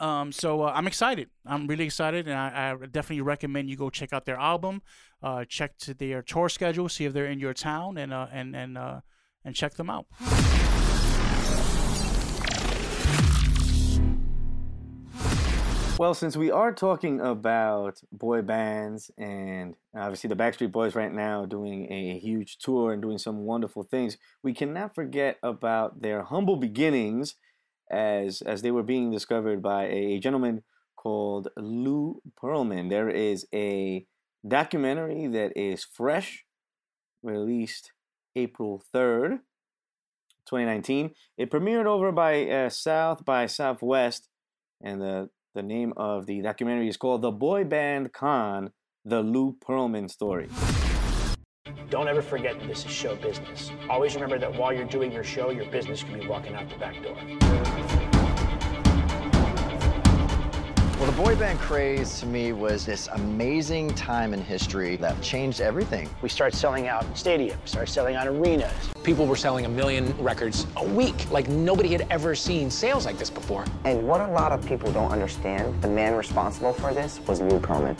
Um, 0.00 0.32
so 0.32 0.62
uh, 0.62 0.72
I'm 0.74 0.88
excited. 0.88 1.30
I'm 1.46 1.68
really 1.68 1.84
excited, 1.84 2.26
and 2.26 2.36
I, 2.36 2.72
I 2.72 2.86
definitely 2.86 3.20
recommend 3.20 3.70
you 3.70 3.76
go 3.76 3.90
check 3.90 4.12
out 4.12 4.24
their 4.24 4.38
album, 4.38 4.82
uh, 5.22 5.44
check 5.44 5.78
to 5.78 5.94
their 5.94 6.22
tour 6.22 6.48
schedule, 6.48 6.88
see 6.88 7.04
if 7.04 7.12
they're 7.12 7.26
in 7.26 7.38
your 7.38 7.54
town, 7.54 7.96
and 7.96 8.12
uh, 8.12 8.26
and 8.32 8.56
and 8.56 8.76
uh, 8.76 9.00
and 9.44 9.54
check 9.54 9.74
them 9.74 9.90
out. 9.90 10.06
Well, 15.96 16.12
since 16.12 16.36
we 16.36 16.50
are 16.50 16.72
talking 16.72 17.20
about 17.20 18.02
boy 18.10 18.42
bands 18.42 19.12
and 19.16 19.76
obviously 19.96 20.26
the 20.26 20.34
Backstreet 20.34 20.72
Boys 20.72 20.96
right 20.96 21.12
now 21.12 21.46
doing 21.46 21.90
a 21.92 22.18
huge 22.18 22.58
tour 22.58 22.92
and 22.92 23.00
doing 23.00 23.16
some 23.16 23.44
wonderful 23.44 23.84
things, 23.84 24.16
we 24.42 24.52
cannot 24.52 24.92
forget 24.96 25.38
about 25.40 26.02
their 26.02 26.24
humble 26.24 26.56
beginnings 26.56 27.36
as 27.88 28.42
as 28.42 28.62
they 28.62 28.72
were 28.72 28.82
being 28.82 29.12
discovered 29.12 29.62
by 29.62 29.84
a 29.84 30.18
gentleman 30.18 30.64
called 30.96 31.48
Lou 31.56 32.20
Pearlman. 32.42 32.90
There 32.90 33.08
is 33.08 33.46
a 33.54 34.04
documentary 34.46 35.28
that 35.28 35.56
is 35.56 35.84
fresh, 35.84 36.44
released 37.22 37.92
April 38.36 38.82
3rd, 38.94 39.40
2019. 40.46 41.12
It 41.38 41.50
premiered 41.50 41.86
over 41.86 42.12
by 42.12 42.48
uh, 42.48 42.68
South 42.70 43.24
by 43.24 43.46
Southwest, 43.46 44.28
and 44.82 45.00
the 45.00 45.30
the 45.54 45.62
name 45.62 45.92
of 45.96 46.26
the 46.26 46.42
documentary 46.42 46.88
is 46.88 46.96
called 46.96 47.22
The 47.22 47.30
Boy 47.30 47.64
Band 47.64 48.12
Con: 48.12 48.70
The 49.04 49.22
Lou 49.22 49.56
Pearlman 49.64 50.10
Story. 50.10 50.48
Don't 51.90 52.08
ever 52.08 52.22
forget 52.22 52.58
that 52.58 52.66
this 52.66 52.84
is 52.84 52.90
show 52.90 53.14
business. 53.16 53.70
Always 53.88 54.14
remember 54.14 54.38
that 54.38 54.54
while 54.56 54.72
you're 54.72 54.84
doing 54.84 55.12
your 55.12 55.24
show, 55.24 55.50
your 55.50 55.66
business 55.66 56.02
could 56.02 56.20
be 56.20 56.26
walking 56.26 56.54
out 56.54 56.68
the 56.68 56.76
back 56.76 57.00
door. 57.02 58.03
Boy 61.16 61.36
band 61.36 61.60
craze 61.60 62.18
to 62.18 62.26
me 62.26 62.52
was 62.52 62.84
this 62.84 63.06
amazing 63.12 63.88
time 63.94 64.34
in 64.34 64.40
history 64.42 64.96
that 64.96 65.20
changed 65.22 65.60
everything. 65.60 66.10
We 66.22 66.28
started 66.28 66.56
selling 66.56 66.88
out 66.88 67.04
stadiums, 67.14 67.68
started 67.68 67.92
selling 67.92 68.16
out 68.16 68.26
arenas. 68.26 68.72
People 69.04 69.24
were 69.24 69.36
selling 69.36 69.64
a 69.64 69.68
million 69.68 70.12
records 70.18 70.66
a 70.76 70.84
week. 70.84 71.30
Like 71.30 71.48
nobody 71.48 71.90
had 71.90 72.04
ever 72.10 72.34
seen 72.34 72.68
sales 72.68 73.06
like 73.06 73.16
this 73.16 73.30
before. 73.30 73.64
And 73.84 74.08
what 74.08 74.22
a 74.22 74.26
lot 74.26 74.50
of 74.50 74.66
people 74.66 74.90
don't 74.90 75.12
understand, 75.12 75.80
the 75.82 75.88
man 75.88 76.16
responsible 76.16 76.72
for 76.72 76.92
this 76.92 77.20
was 77.28 77.40
Lou 77.40 77.60
Pearlman. 77.60 77.96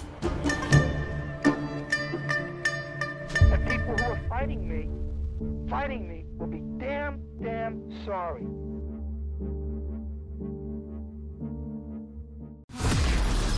The 3.30 3.60
people 3.68 3.96
who 3.96 4.10
are 4.10 4.20
fighting 4.28 4.68
me, 4.68 4.90
fighting 5.70 6.08
me, 6.08 6.24
will 6.36 6.48
be 6.48 6.62
damn, 6.84 7.20
damn 7.40 7.80
sorry. 8.04 8.44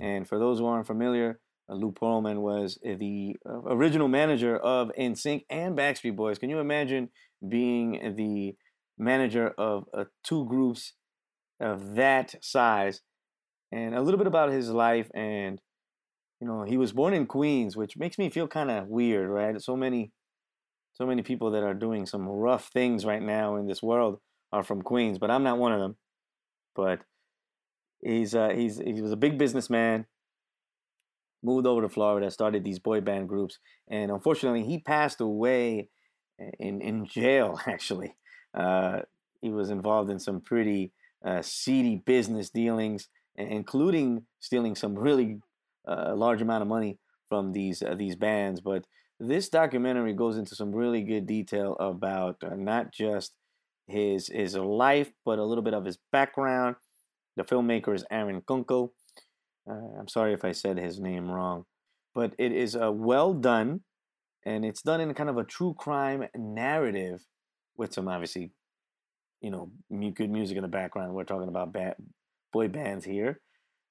And 0.00 0.28
for 0.28 0.38
those 0.38 0.58
who 0.58 0.66
aren't 0.66 0.86
familiar, 0.86 1.40
uh, 1.68 1.74
Lou 1.74 1.92
Pearlman 1.92 2.40
was 2.40 2.78
the 2.82 3.36
uh, 3.48 3.62
original 3.62 4.08
manager 4.08 4.56
of 4.56 4.90
NSYNC 4.98 5.44
and 5.50 5.76
Backstreet 5.76 6.16
Boys. 6.16 6.38
Can 6.38 6.50
you 6.50 6.58
imagine 6.58 7.08
being 7.46 8.14
the 8.16 8.54
manager 8.98 9.48
of 9.58 9.84
uh, 9.92 10.04
two 10.24 10.46
groups 10.46 10.92
of 11.60 11.94
that 11.96 12.34
size? 12.42 13.00
And 13.72 13.94
a 13.94 14.00
little 14.00 14.18
bit 14.18 14.28
about 14.28 14.52
his 14.52 14.70
life 14.70 15.10
and 15.14 15.60
you 16.40 16.46
know, 16.46 16.64
he 16.64 16.76
was 16.76 16.92
born 16.92 17.14
in 17.14 17.26
Queens, 17.26 17.76
which 17.76 17.96
makes 17.96 18.18
me 18.18 18.28
feel 18.28 18.46
kind 18.46 18.70
of 18.70 18.88
weird, 18.88 19.28
right? 19.28 19.60
So 19.60 19.76
many 19.76 20.12
so 20.94 21.06
many 21.06 21.22
people 21.22 21.50
that 21.50 21.62
are 21.62 21.74
doing 21.74 22.06
some 22.06 22.26
rough 22.26 22.70
things 22.72 23.04
right 23.04 23.20
now 23.20 23.56
in 23.56 23.66
this 23.66 23.82
world 23.82 24.18
are 24.50 24.62
from 24.62 24.80
Queens, 24.80 25.18
but 25.18 25.30
I'm 25.30 25.42
not 25.42 25.58
one 25.58 25.72
of 25.72 25.80
them. 25.80 25.96
But 26.74 27.00
he's 28.02 28.34
uh, 28.34 28.50
he's 28.50 28.78
he 28.78 29.00
was 29.00 29.12
a 29.12 29.16
big 29.16 29.38
businessman. 29.38 30.06
moved 31.42 31.66
over 31.66 31.82
to 31.82 31.88
Florida, 31.88 32.30
started 32.30 32.64
these 32.64 32.78
boy 32.78 33.00
band 33.00 33.28
groups, 33.28 33.58
and 33.88 34.10
unfortunately, 34.10 34.64
he 34.64 34.78
passed 34.78 35.20
away 35.20 35.88
in 36.58 36.80
in 36.80 37.06
jail. 37.06 37.58
Actually, 37.66 38.16
uh, 38.54 39.00
he 39.40 39.50
was 39.50 39.70
involved 39.70 40.10
in 40.10 40.18
some 40.18 40.40
pretty 40.40 40.92
uh, 41.24 41.42
seedy 41.42 41.96
business 42.04 42.50
dealings, 42.50 43.08
including 43.36 44.26
stealing 44.40 44.74
some 44.74 44.94
really 44.98 45.40
uh, 45.86 46.14
large 46.14 46.42
amount 46.42 46.62
of 46.62 46.68
money 46.68 46.98
from 47.28 47.52
these 47.52 47.82
uh, 47.82 47.94
these 47.94 48.16
bands. 48.16 48.60
But 48.60 48.84
this 49.18 49.48
documentary 49.48 50.12
goes 50.12 50.36
into 50.36 50.54
some 50.54 50.74
really 50.74 51.02
good 51.02 51.26
detail 51.26 51.76
about 51.78 52.36
uh, 52.42 52.54
not 52.56 52.92
just 52.92 53.34
his 53.86 54.28
his 54.28 54.56
life, 54.56 55.12
but 55.24 55.38
a 55.38 55.44
little 55.44 55.64
bit 55.64 55.74
of 55.74 55.84
his 55.84 55.98
background. 56.12 56.76
The 57.36 57.44
filmmaker 57.44 57.94
is 57.94 58.04
Aaron 58.10 58.42
Kunkel. 58.46 58.92
Uh, 59.68 59.98
I'm 59.98 60.08
sorry 60.08 60.32
if 60.32 60.44
I 60.44 60.52
said 60.52 60.78
his 60.78 61.00
name 61.00 61.30
wrong, 61.30 61.64
but 62.14 62.34
it 62.38 62.52
is 62.52 62.76
uh, 62.76 62.92
well 62.92 63.34
done, 63.34 63.80
and 64.44 64.64
it's 64.64 64.82
done 64.82 65.00
in 65.00 65.12
kind 65.14 65.28
of 65.28 65.36
a 65.36 65.44
true 65.44 65.74
crime 65.76 66.24
narrative 66.36 67.26
with 67.76 67.92
some 67.92 68.08
obviously, 68.08 68.52
you 69.40 69.50
know, 69.50 69.70
good 70.14 70.30
music 70.30 70.56
in 70.56 70.62
the 70.62 70.68
background. 70.68 71.14
We're 71.14 71.24
talking 71.24 71.48
about 71.48 71.72
ba- 71.72 71.96
boy 72.52 72.68
bands 72.68 73.04
here, 73.04 73.40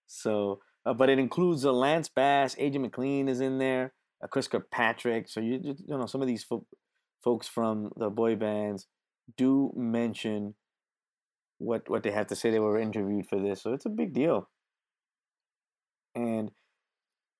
so 0.07 0.61
uh, 0.85 0.93
but 0.93 1.09
it 1.09 1.19
includes 1.19 1.65
uh, 1.65 1.73
Lance 1.73 2.09
Bass, 2.09 2.55
AJ 2.55 2.79
McLean 2.79 3.27
is 3.27 3.41
in 3.41 3.57
there, 3.57 3.93
uh, 4.23 4.27
Chris 4.27 4.47
Kirkpatrick. 4.47 5.27
So 5.27 5.39
you 5.39 5.59
you 5.63 5.75
know 5.97 6.05
some 6.05 6.21
of 6.21 6.27
these 6.27 6.43
fo- 6.43 6.65
folks 7.23 7.47
from 7.47 7.91
the 7.97 8.09
boy 8.09 8.35
bands 8.35 8.87
do 9.37 9.73
mention 9.75 10.55
what 11.65 11.89
what 11.89 12.03
they 12.03 12.11
have 12.11 12.27
to 12.27 12.35
say. 12.35 12.51
They 12.51 12.59
were 12.59 12.79
interviewed 12.79 13.27
for 13.27 13.39
this, 13.39 13.61
so 13.61 13.73
it's 13.73 13.85
a 13.85 13.89
big 13.89 14.13
deal. 14.13 14.49
And 16.15 16.51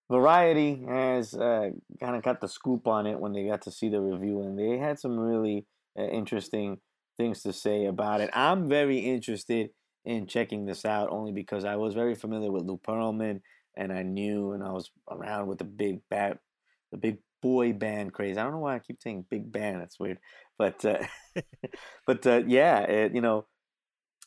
Variety 0.10 0.84
has 0.88 1.34
uh, 1.34 1.72
kind 2.00 2.15
of 2.15 2.22
got 2.22 2.39
the 2.39 2.48
scoop 2.48 2.88
on 2.88 3.08
it 3.08 3.20
when 3.20 3.34
they 3.34 3.48
got 3.48 3.63
to 3.63 3.72
see 3.72 3.89
the 3.89 4.00
review, 4.00 4.41
and 4.41 4.58
they 4.58 4.77
had 4.77 5.00
some 5.00 5.17
really 5.20 5.65
uh, 5.98 6.03
interesting 6.03 6.77
things 7.17 7.41
to 7.41 7.51
say 7.51 7.86
about 7.86 8.22
it. 8.22 8.29
I'm 8.32 8.70
very 8.70 9.00
interested 9.00 9.72
in 10.03 10.27
checking 10.27 10.65
this 10.65 10.86
out 10.86 11.10
only 11.10 11.32
because 11.32 11.65
I 11.65 11.77
was 11.77 11.96
very 11.96 12.13
familiar 12.13 12.51
with 12.51 12.65
Lou 12.65 12.77
Pearlman, 12.77 13.41
and 13.75 13.91
I 13.91 14.03
knew, 14.03 14.51
and 14.51 14.63
I 14.63 14.72
was 14.72 14.91
around 15.10 15.48
with 15.48 15.58
the 15.58 15.63
big 15.63 16.01
bat, 16.12 16.38
the 16.91 16.98
big 17.00 17.17
boy 17.41 17.74
band 17.74 18.13
craze. 18.13 18.38
I 18.38 18.44
don't 18.44 18.51
know 18.51 18.60
why 18.60 18.75
I 18.75 18.79
keep 18.79 19.01
saying 19.01 19.25
big 19.32 19.51
band. 19.51 19.82
That's 19.82 20.00
weird, 20.00 20.20
but 20.60 20.86
uh, 20.86 21.00
but 22.05 22.27
uh, 22.27 22.44
yeah, 22.46 22.82
it, 22.82 23.15
you 23.15 23.22
know, 23.22 23.48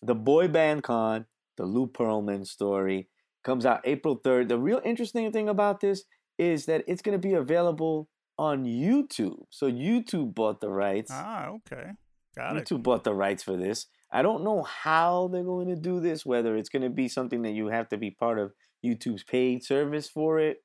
the 0.03 0.15
boy 0.15 0.49
band 0.49 0.83
con, 0.83 1.27
the 1.57 1.65
Lou 1.65 1.87
Pearlman 1.87 2.47
story 2.47 3.09
comes 3.45 3.67
out 3.67 3.81
April 3.85 4.21
3rd. 4.21 4.49
The 4.49 4.59
real 4.59 4.81
interesting 4.85 5.31
thing 5.33 5.49
about 5.49 5.81
this 5.81 6.05
is 6.39 6.67
that 6.67 6.85
it's 6.87 7.03
going 7.03 7.21
to 7.21 7.29
be 7.29 7.35
available 7.35 8.09
on 8.39 8.65
YouTube. 8.65 9.45
So 9.51 9.71
YouTube 9.71 10.35
bought 10.35 10.61
the 10.61 10.71
rights. 10.71 11.11
Ah, 11.13 11.49
okay. 11.49 11.91
Got 12.37 12.55
YouTube 12.55 12.59
it. 12.59 12.69
YouTube 12.69 12.83
bought 12.83 13.05
the 13.05 13.15
rights 13.15 13.43
for 13.43 13.57
this. 13.57 13.87
I 14.11 14.23
don't 14.23 14.45
know 14.45 14.63
how 14.63 15.29
they're 15.33 15.45
going 15.45 15.69
to 15.69 15.77
do 15.77 16.01
this, 16.01 16.25
whether 16.25 16.57
it's 16.57 16.69
going 16.69 16.83
to 16.83 16.91
be 16.91 17.09
something 17.09 17.43
that 17.43 17.53
you 17.53 17.69
have 17.69 17.89
to 17.91 17.99
be 17.99 18.11
part 18.11 18.39
of 18.39 18.53
YouTube's 18.85 19.25
paid 19.25 19.65
service 19.65 20.09
for 20.09 20.39
it, 20.39 20.59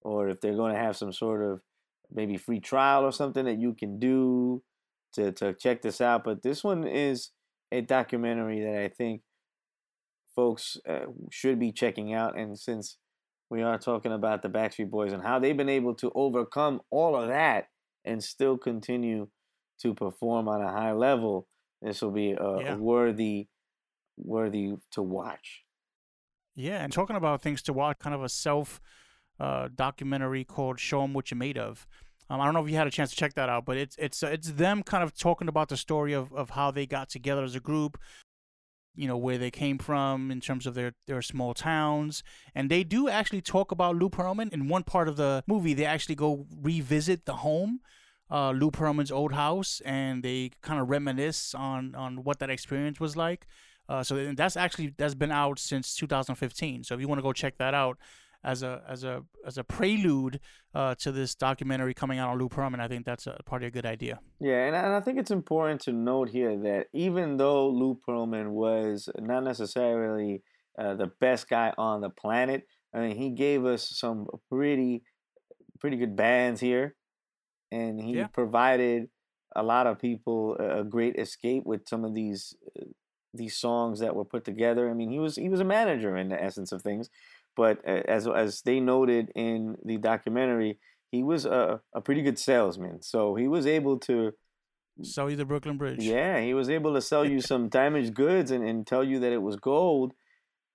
or 0.00 0.28
if 0.28 0.40
they're 0.40 0.56
going 0.56 0.72
to 0.72 0.78
have 0.78 0.96
some 0.96 1.12
sort 1.12 1.42
of 1.42 1.60
maybe 2.10 2.36
free 2.36 2.60
trial 2.60 3.04
or 3.04 3.12
something 3.12 3.44
that 3.44 3.58
you 3.58 3.74
can 3.74 3.98
do 3.98 4.62
to, 5.14 5.32
to 5.32 5.52
check 5.54 5.82
this 5.82 6.00
out. 6.00 6.24
But 6.24 6.42
this 6.42 6.62
one 6.62 6.86
is 6.86 7.30
a 7.72 7.80
documentary 7.80 8.60
that 8.60 8.76
I 8.80 8.88
think 8.88 9.22
folks 10.36 10.76
uh, 10.88 11.06
should 11.30 11.58
be 11.58 11.72
checking 11.72 12.12
out. 12.14 12.38
And 12.38 12.58
since 12.58 12.98
we 13.50 13.62
are 13.62 13.78
talking 13.78 14.12
about 14.12 14.42
the 14.42 14.48
Backstreet 14.48 14.90
Boys 14.90 15.12
and 15.12 15.22
how 15.22 15.38
they've 15.38 15.56
been 15.56 15.68
able 15.68 15.94
to 15.96 16.10
overcome 16.14 16.80
all 16.90 17.16
of 17.16 17.28
that 17.28 17.66
and 18.04 18.22
still 18.22 18.56
continue 18.56 19.28
to 19.82 19.94
perform 19.94 20.48
on 20.48 20.62
a 20.62 20.70
high 20.70 20.92
level, 20.92 21.48
this 21.80 22.00
will 22.02 22.12
be 22.12 22.32
a, 22.32 22.60
Yeah. 22.60 22.76
worthy, 22.76 23.48
worthy 24.16 24.74
to 24.92 25.02
watch. 25.02 25.64
Yeah, 26.54 26.84
and 26.84 26.92
talking 26.92 27.16
about 27.16 27.40
things 27.42 27.62
to 27.62 27.72
watch, 27.72 27.98
kind 27.98 28.14
of 28.14 28.22
a 28.22 28.28
self 28.28 28.80
uh, 29.40 29.68
documentary 29.74 30.44
called 30.44 30.78
"Show 30.78 31.02
'Em 31.02 31.14
What 31.14 31.30
You're 31.30 31.38
Made 31.38 31.58
Of." 31.58 31.86
Um, 32.32 32.40
I 32.40 32.46
don't 32.46 32.54
know 32.54 32.64
if 32.64 32.70
you 32.70 32.76
had 32.76 32.86
a 32.86 32.90
chance 32.90 33.10
to 33.10 33.16
check 33.16 33.34
that 33.34 33.50
out, 33.50 33.66
but 33.66 33.76
it's 33.76 33.94
it's 33.98 34.22
uh, 34.22 34.28
it's 34.28 34.52
them 34.52 34.82
kind 34.82 35.04
of 35.04 35.14
talking 35.14 35.48
about 35.48 35.68
the 35.68 35.76
story 35.76 36.14
of, 36.14 36.32
of 36.32 36.50
how 36.50 36.70
they 36.70 36.86
got 36.86 37.10
together 37.10 37.44
as 37.44 37.54
a 37.54 37.60
group, 37.60 37.98
you 38.94 39.06
know, 39.06 39.18
where 39.18 39.36
they 39.36 39.50
came 39.50 39.76
from 39.76 40.30
in 40.30 40.40
terms 40.40 40.66
of 40.66 40.72
their 40.72 40.94
their 41.06 41.20
small 41.20 41.52
towns, 41.52 42.22
and 42.54 42.70
they 42.70 42.84
do 42.84 43.06
actually 43.06 43.42
talk 43.42 43.70
about 43.70 43.96
Lou 43.96 44.08
Pearlman 44.08 44.50
in 44.50 44.66
one 44.66 44.82
part 44.82 45.08
of 45.08 45.16
the 45.16 45.44
movie. 45.46 45.74
They 45.74 45.84
actually 45.84 46.14
go 46.14 46.46
revisit 46.58 47.26
the 47.26 47.36
home. 47.36 47.80
Uh, 48.30 48.52
Lou 48.52 48.70
Pearlman's 48.70 49.12
old 49.12 49.34
house, 49.34 49.82
and 49.84 50.22
they 50.22 50.52
kind 50.62 50.80
of 50.80 50.88
reminisce 50.88 51.54
on 51.54 51.94
on 51.94 52.24
what 52.24 52.38
that 52.38 52.48
experience 52.48 52.98
was 52.98 53.14
like. 53.14 53.46
Uh, 53.90 54.02
so 54.02 54.32
that's 54.32 54.56
actually 54.56 54.94
that's 54.96 55.14
been 55.14 55.32
out 55.32 55.58
since 55.58 55.94
2015. 55.96 56.84
So 56.84 56.94
if 56.94 57.00
you 57.02 57.08
want 57.08 57.18
to 57.18 57.22
go 57.22 57.34
check 57.34 57.58
that 57.58 57.74
out 57.74 57.98
as 58.44 58.62
a 58.62 58.82
as 58.88 59.04
a 59.04 59.22
as 59.46 59.58
a 59.58 59.64
prelude 59.64 60.40
uh, 60.74 60.94
to 60.96 61.12
this 61.12 61.34
documentary 61.34 61.94
coming 61.94 62.18
out 62.18 62.30
on 62.30 62.38
Lou 62.38 62.48
Pearlman, 62.48 62.80
I 62.80 62.88
think 62.88 63.04
that's 63.06 63.26
a, 63.26 63.38
probably 63.46 63.68
a 63.68 63.70
good 63.70 63.86
idea. 63.86 64.20
Yeah, 64.40 64.66
and 64.66 64.76
I, 64.76 64.80
and 64.80 64.94
I 64.94 65.00
think 65.00 65.18
it's 65.18 65.30
important 65.30 65.80
to 65.82 65.92
note 65.92 66.28
here 66.30 66.56
that 66.58 66.86
even 66.92 67.36
though 67.36 67.68
Lou 67.68 67.98
Pearlman 68.06 68.50
was 68.50 69.08
not 69.18 69.44
necessarily 69.44 70.42
uh, 70.78 70.94
the 70.94 71.08
best 71.20 71.48
guy 71.48 71.72
on 71.78 72.00
the 72.00 72.10
planet, 72.10 72.66
I 72.94 73.00
mean, 73.00 73.16
he 73.16 73.30
gave 73.30 73.64
us 73.64 73.88
some 73.88 74.26
pretty 74.50 75.02
pretty 75.80 75.96
good 75.96 76.16
bands 76.16 76.60
here, 76.60 76.94
and 77.70 78.00
he 78.00 78.18
Yeah. 78.18 78.26
provided 78.28 79.08
a 79.54 79.62
lot 79.62 79.86
of 79.86 79.98
people 79.98 80.56
a 80.58 80.80
a 80.80 80.84
great 80.84 81.16
escape 81.18 81.64
with 81.64 81.88
some 81.88 82.04
of 82.04 82.14
these 82.14 82.56
uh, 82.80 82.84
these 83.34 83.56
songs 83.56 84.00
that 84.00 84.14
were 84.14 84.24
put 84.26 84.44
together. 84.44 84.90
I 84.90 84.94
mean, 84.94 85.10
he 85.10 85.18
was 85.18 85.36
he 85.36 85.48
was 85.48 85.60
a 85.60 85.64
manager 85.64 86.16
in 86.16 86.28
the 86.28 86.42
essence 86.42 86.72
of 86.72 86.82
things, 86.82 87.08
but 87.56 87.78
uh, 87.86 88.02
as 88.08 88.26
as 88.28 88.62
they 88.62 88.80
noted 88.80 89.30
in 89.34 89.76
the 89.84 89.98
documentary, 89.98 90.78
he 91.10 91.22
was 91.22 91.44
a, 91.44 91.80
a 91.94 92.00
pretty 92.00 92.22
good 92.22 92.38
salesman. 92.38 93.02
So 93.02 93.34
he 93.34 93.48
was 93.48 93.66
able 93.66 93.98
to 94.00 94.32
Sell 95.02 95.30
you 95.30 95.36
the 95.36 95.44
Brooklyn 95.46 95.78
Bridge. 95.78 96.04
yeah, 96.04 96.40
he 96.40 96.52
was 96.54 96.68
able 96.68 96.92
to 96.94 97.00
sell 97.00 97.24
you 97.24 97.40
some 97.40 97.68
damaged 97.70 98.12
goods 98.14 98.50
and, 98.50 98.62
and 98.66 98.86
tell 98.86 99.02
you 99.02 99.20
that 99.20 99.32
it 99.32 99.40
was 99.42 99.56
gold. 99.56 100.12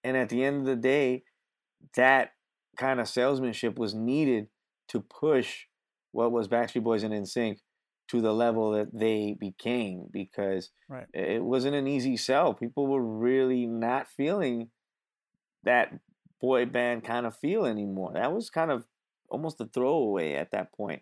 And 0.03 0.17
at 0.17 0.29
the 0.29 0.43
end 0.43 0.61
of 0.61 0.65
the 0.65 0.75
day, 0.75 1.23
that 1.95 2.31
kind 2.77 2.99
of 2.99 3.07
salesmanship 3.07 3.77
was 3.77 3.93
needed 3.93 4.47
to 4.89 5.01
push 5.01 5.65
what 6.13 6.31
was 6.31 6.47
Backstreet 6.47 6.83
Boys 6.83 7.03
and 7.03 7.13
NSYNC 7.13 7.57
to 8.07 8.21
the 8.21 8.33
level 8.33 8.71
that 8.71 8.87
they 8.91 9.35
became 9.39 10.07
because 10.11 10.71
Right. 10.89 11.05
it 11.13 11.43
wasn't 11.43 11.75
an 11.75 11.87
easy 11.87 12.17
sell. 12.17 12.53
People 12.53 12.87
were 12.87 13.03
really 13.03 13.65
not 13.67 14.07
feeling 14.07 14.69
that 15.63 15.93
boy 16.39 16.65
band 16.65 17.03
kind 17.03 17.25
of 17.25 17.35
feel 17.35 17.65
anymore. 17.65 18.11
That 18.13 18.33
was 18.33 18.49
kind 18.49 18.71
of 18.71 18.85
almost 19.29 19.59
a 19.61 19.65
throwaway 19.65 20.33
at 20.33 20.51
that 20.51 20.71
point 20.73 21.01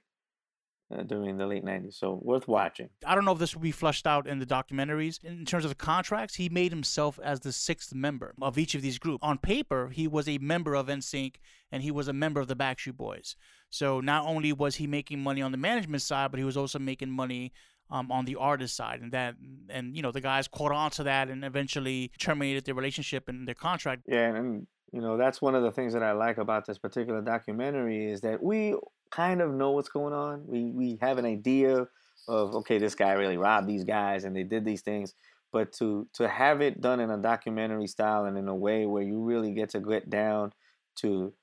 uh, 0.94 1.04
during 1.04 1.38
the 1.38 1.46
late 1.46 1.64
90s. 1.64 1.96
So 1.96 2.20
worth 2.22 2.48
watching. 2.48 2.90
I 3.06 3.16
don't 3.16 3.26
know 3.26 3.34
if 3.34 3.40
this 3.40 3.56
will 3.56 3.62
be 3.62 3.72
flushed 3.72 4.08
out 4.08 4.28
in 4.28 4.40
the 4.40 4.46
documentaries. 4.46 5.24
In 5.24 5.46
terms 5.46 5.66
of 5.66 5.70
the 5.70 5.76
contracts, 5.76 6.36
he 6.36 6.50
made 6.50 6.72
himself 6.72 7.20
as 7.24 7.40
the 7.40 7.52
sixth 7.52 7.94
member 7.94 8.34
of 8.42 8.58
each 8.58 8.76
of 8.76 8.82
these 8.82 9.00
groups. 9.00 9.24
On 9.24 9.38
paper, 9.38 9.90
he 9.90 10.08
was 10.08 10.28
a 10.28 10.38
member 10.38 10.76
of 10.76 10.88
NSYNC 10.88 11.36
and 11.72 11.84
he 11.84 11.92
was 11.92 12.08
a 12.08 12.14
member 12.14 12.40
of 12.40 12.48
the 12.48 12.56
Backstreet 12.56 12.98
Boys. 12.98 13.36
So 13.70 14.00
not 14.00 14.26
only 14.26 14.54
was 14.54 14.76
he 14.76 14.88
making 14.88 15.22
money 15.22 15.42
on 15.42 15.52
the 15.52 15.58
management 15.58 16.02
side, 16.02 16.32
but 16.32 16.38
he 16.38 16.44
was 16.44 16.58
also 16.58 16.80
making 16.80 17.10
money 17.10 17.52
um, 17.90 18.12
on 18.12 18.26
the 18.26 18.36
artist 18.36 18.76
side. 18.76 19.02
And 19.02 19.12
that, 19.12 19.36
and 19.70 19.96
you 19.96 20.02
know, 20.02 20.12
the 20.12 20.22
guys 20.22 20.48
caught 20.48 20.72
on 20.72 20.92
to 20.92 21.04
that 21.04 21.30
and 21.30 21.44
eventually 21.44 22.12
terminated 22.20 22.66
their 22.66 22.76
relationship 22.76 23.28
and 23.28 23.48
their 23.48 23.56
contract. 23.56 24.04
Yeah, 24.08 24.36
and 24.36 24.68
you 24.96 25.02
know 25.02 25.18
that's 25.18 25.42
one 25.42 25.56
of 25.56 25.64
the 25.64 25.74
things 25.74 25.92
that 25.92 26.04
I 26.04 26.14
like 26.14 26.38
about 26.38 26.66
this 26.66 26.78
particular 26.78 27.22
documentary 27.22 28.10
is 28.10 28.22
that 28.22 28.42
we 28.42 28.76
kind 29.12 29.42
of 29.42 29.54
know 29.54 29.72
what's 29.72 29.90
going 29.90 30.14
on. 30.14 30.48
We 30.48 30.72
we 30.72 30.98
have 31.02 31.18
an 31.18 31.26
idea 31.26 31.86
of 32.30 32.56
okay, 32.56 32.78
this 32.78 32.96
guy 32.96 33.12
really 33.12 33.36
robbed 33.36 33.68
these 33.68 33.84
guys 33.84 34.24
and 34.24 34.34
they 34.34 34.44
did 34.44 34.64
these 34.64 34.84
things, 34.84 35.14
but 35.52 35.74
to 35.74 36.08
to 36.14 36.30
have 36.30 36.62
it 36.62 36.80
done 36.80 37.02
in 37.02 37.12
a 37.12 37.18
documentary 37.18 37.88
style 37.88 38.24
and 38.24 38.38
in 38.38 38.48
a 38.48 38.56
way 38.56 38.86
where 38.86 39.04
you 39.04 39.22
really 39.22 39.52
get 39.54 39.72
to 39.72 39.82
get 39.82 40.10
down 40.10 40.54
to 41.00 41.34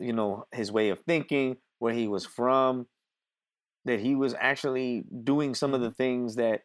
you 0.00 0.14
know 0.14 0.46
his 0.54 0.72
way 0.72 0.88
of 0.88 1.00
thinking, 1.00 1.58
where 1.78 1.92
he 1.92 2.08
was 2.08 2.24
from, 2.24 2.86
that 3.84 4.00
he 4.00 4.14
was 4.14 4.34
actually 4.40 5.04
doing 5.22 5.54
some 5.54 5.74
of 5.74 5.82
the 5.82 5.88
mm-hmm. 5.88 6.02
things 6.02 6.36
that 6.36 6.62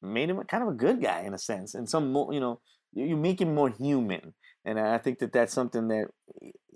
made 0.00 0.30
him 0.30 0.40
kind 0.44 0.62
of 0.62 0.68
a 0.68 0.74
good 0.74 1.02
guy 1.02 1.22
in 1.22 1.34
a 1.34 1.38
sense, 1.38 1.74
and 1.74 1.88
some 1.88 2.12
more, 2.12 2.32
you 2.32 2.38
know, 2.38 2.60
you 2.92 3.04
you 3.04 3.16
make 3.16 3.40
him 3.40 3.52
more 3.52 3.68
human. 3.68 4.32
And 4.64 4.78
I 4.78 4.98
think 4.98 5.18
that 5.20 5.32
that's 5.32 5.52
something 5.52 5.88
that 5.88 6.08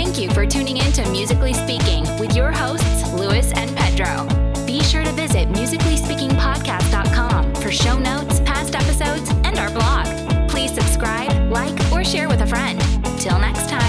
Thank 0.04 0.18
you 0.18 0.30
for 0.30 0.44
tuning 0.44 0.78
in 0.78 0.90
to 0.94 1.08
Musically 1.10 1.54
Speaking 1.54 2.02
with 2.18 2.34
your 2.34 2.50
hosts, 2.50 3.08
Lewis 3.12 3.52
and 3.54 3.70
Pedro. 3.76 4.26
Be 4.66 4.80
sure 4.80 5.04
to 5.04 5.12
visit 5.12 5.48
musicallyspeakingpodcast.com 5.50 7.54
for 7.54 7.70
show 7.70 7.96
notes, 8.00 8.40
past 8.40 8.74
episodes, 8.74 9.30
and 9.44 9.60
our 9.60 9.70
blog. 9.70 10.08
Please 10.50 10.74
subscribe, 10.74 11.52
like, 11.52 11.78
or 11.92 12.02
share 12.02 12.28
with 12.28 12.40
a 12.40 12.46
friend. 12.48 12.80
Till 13.20 13.38
next 13.38 13.70
time. 13.70 13.81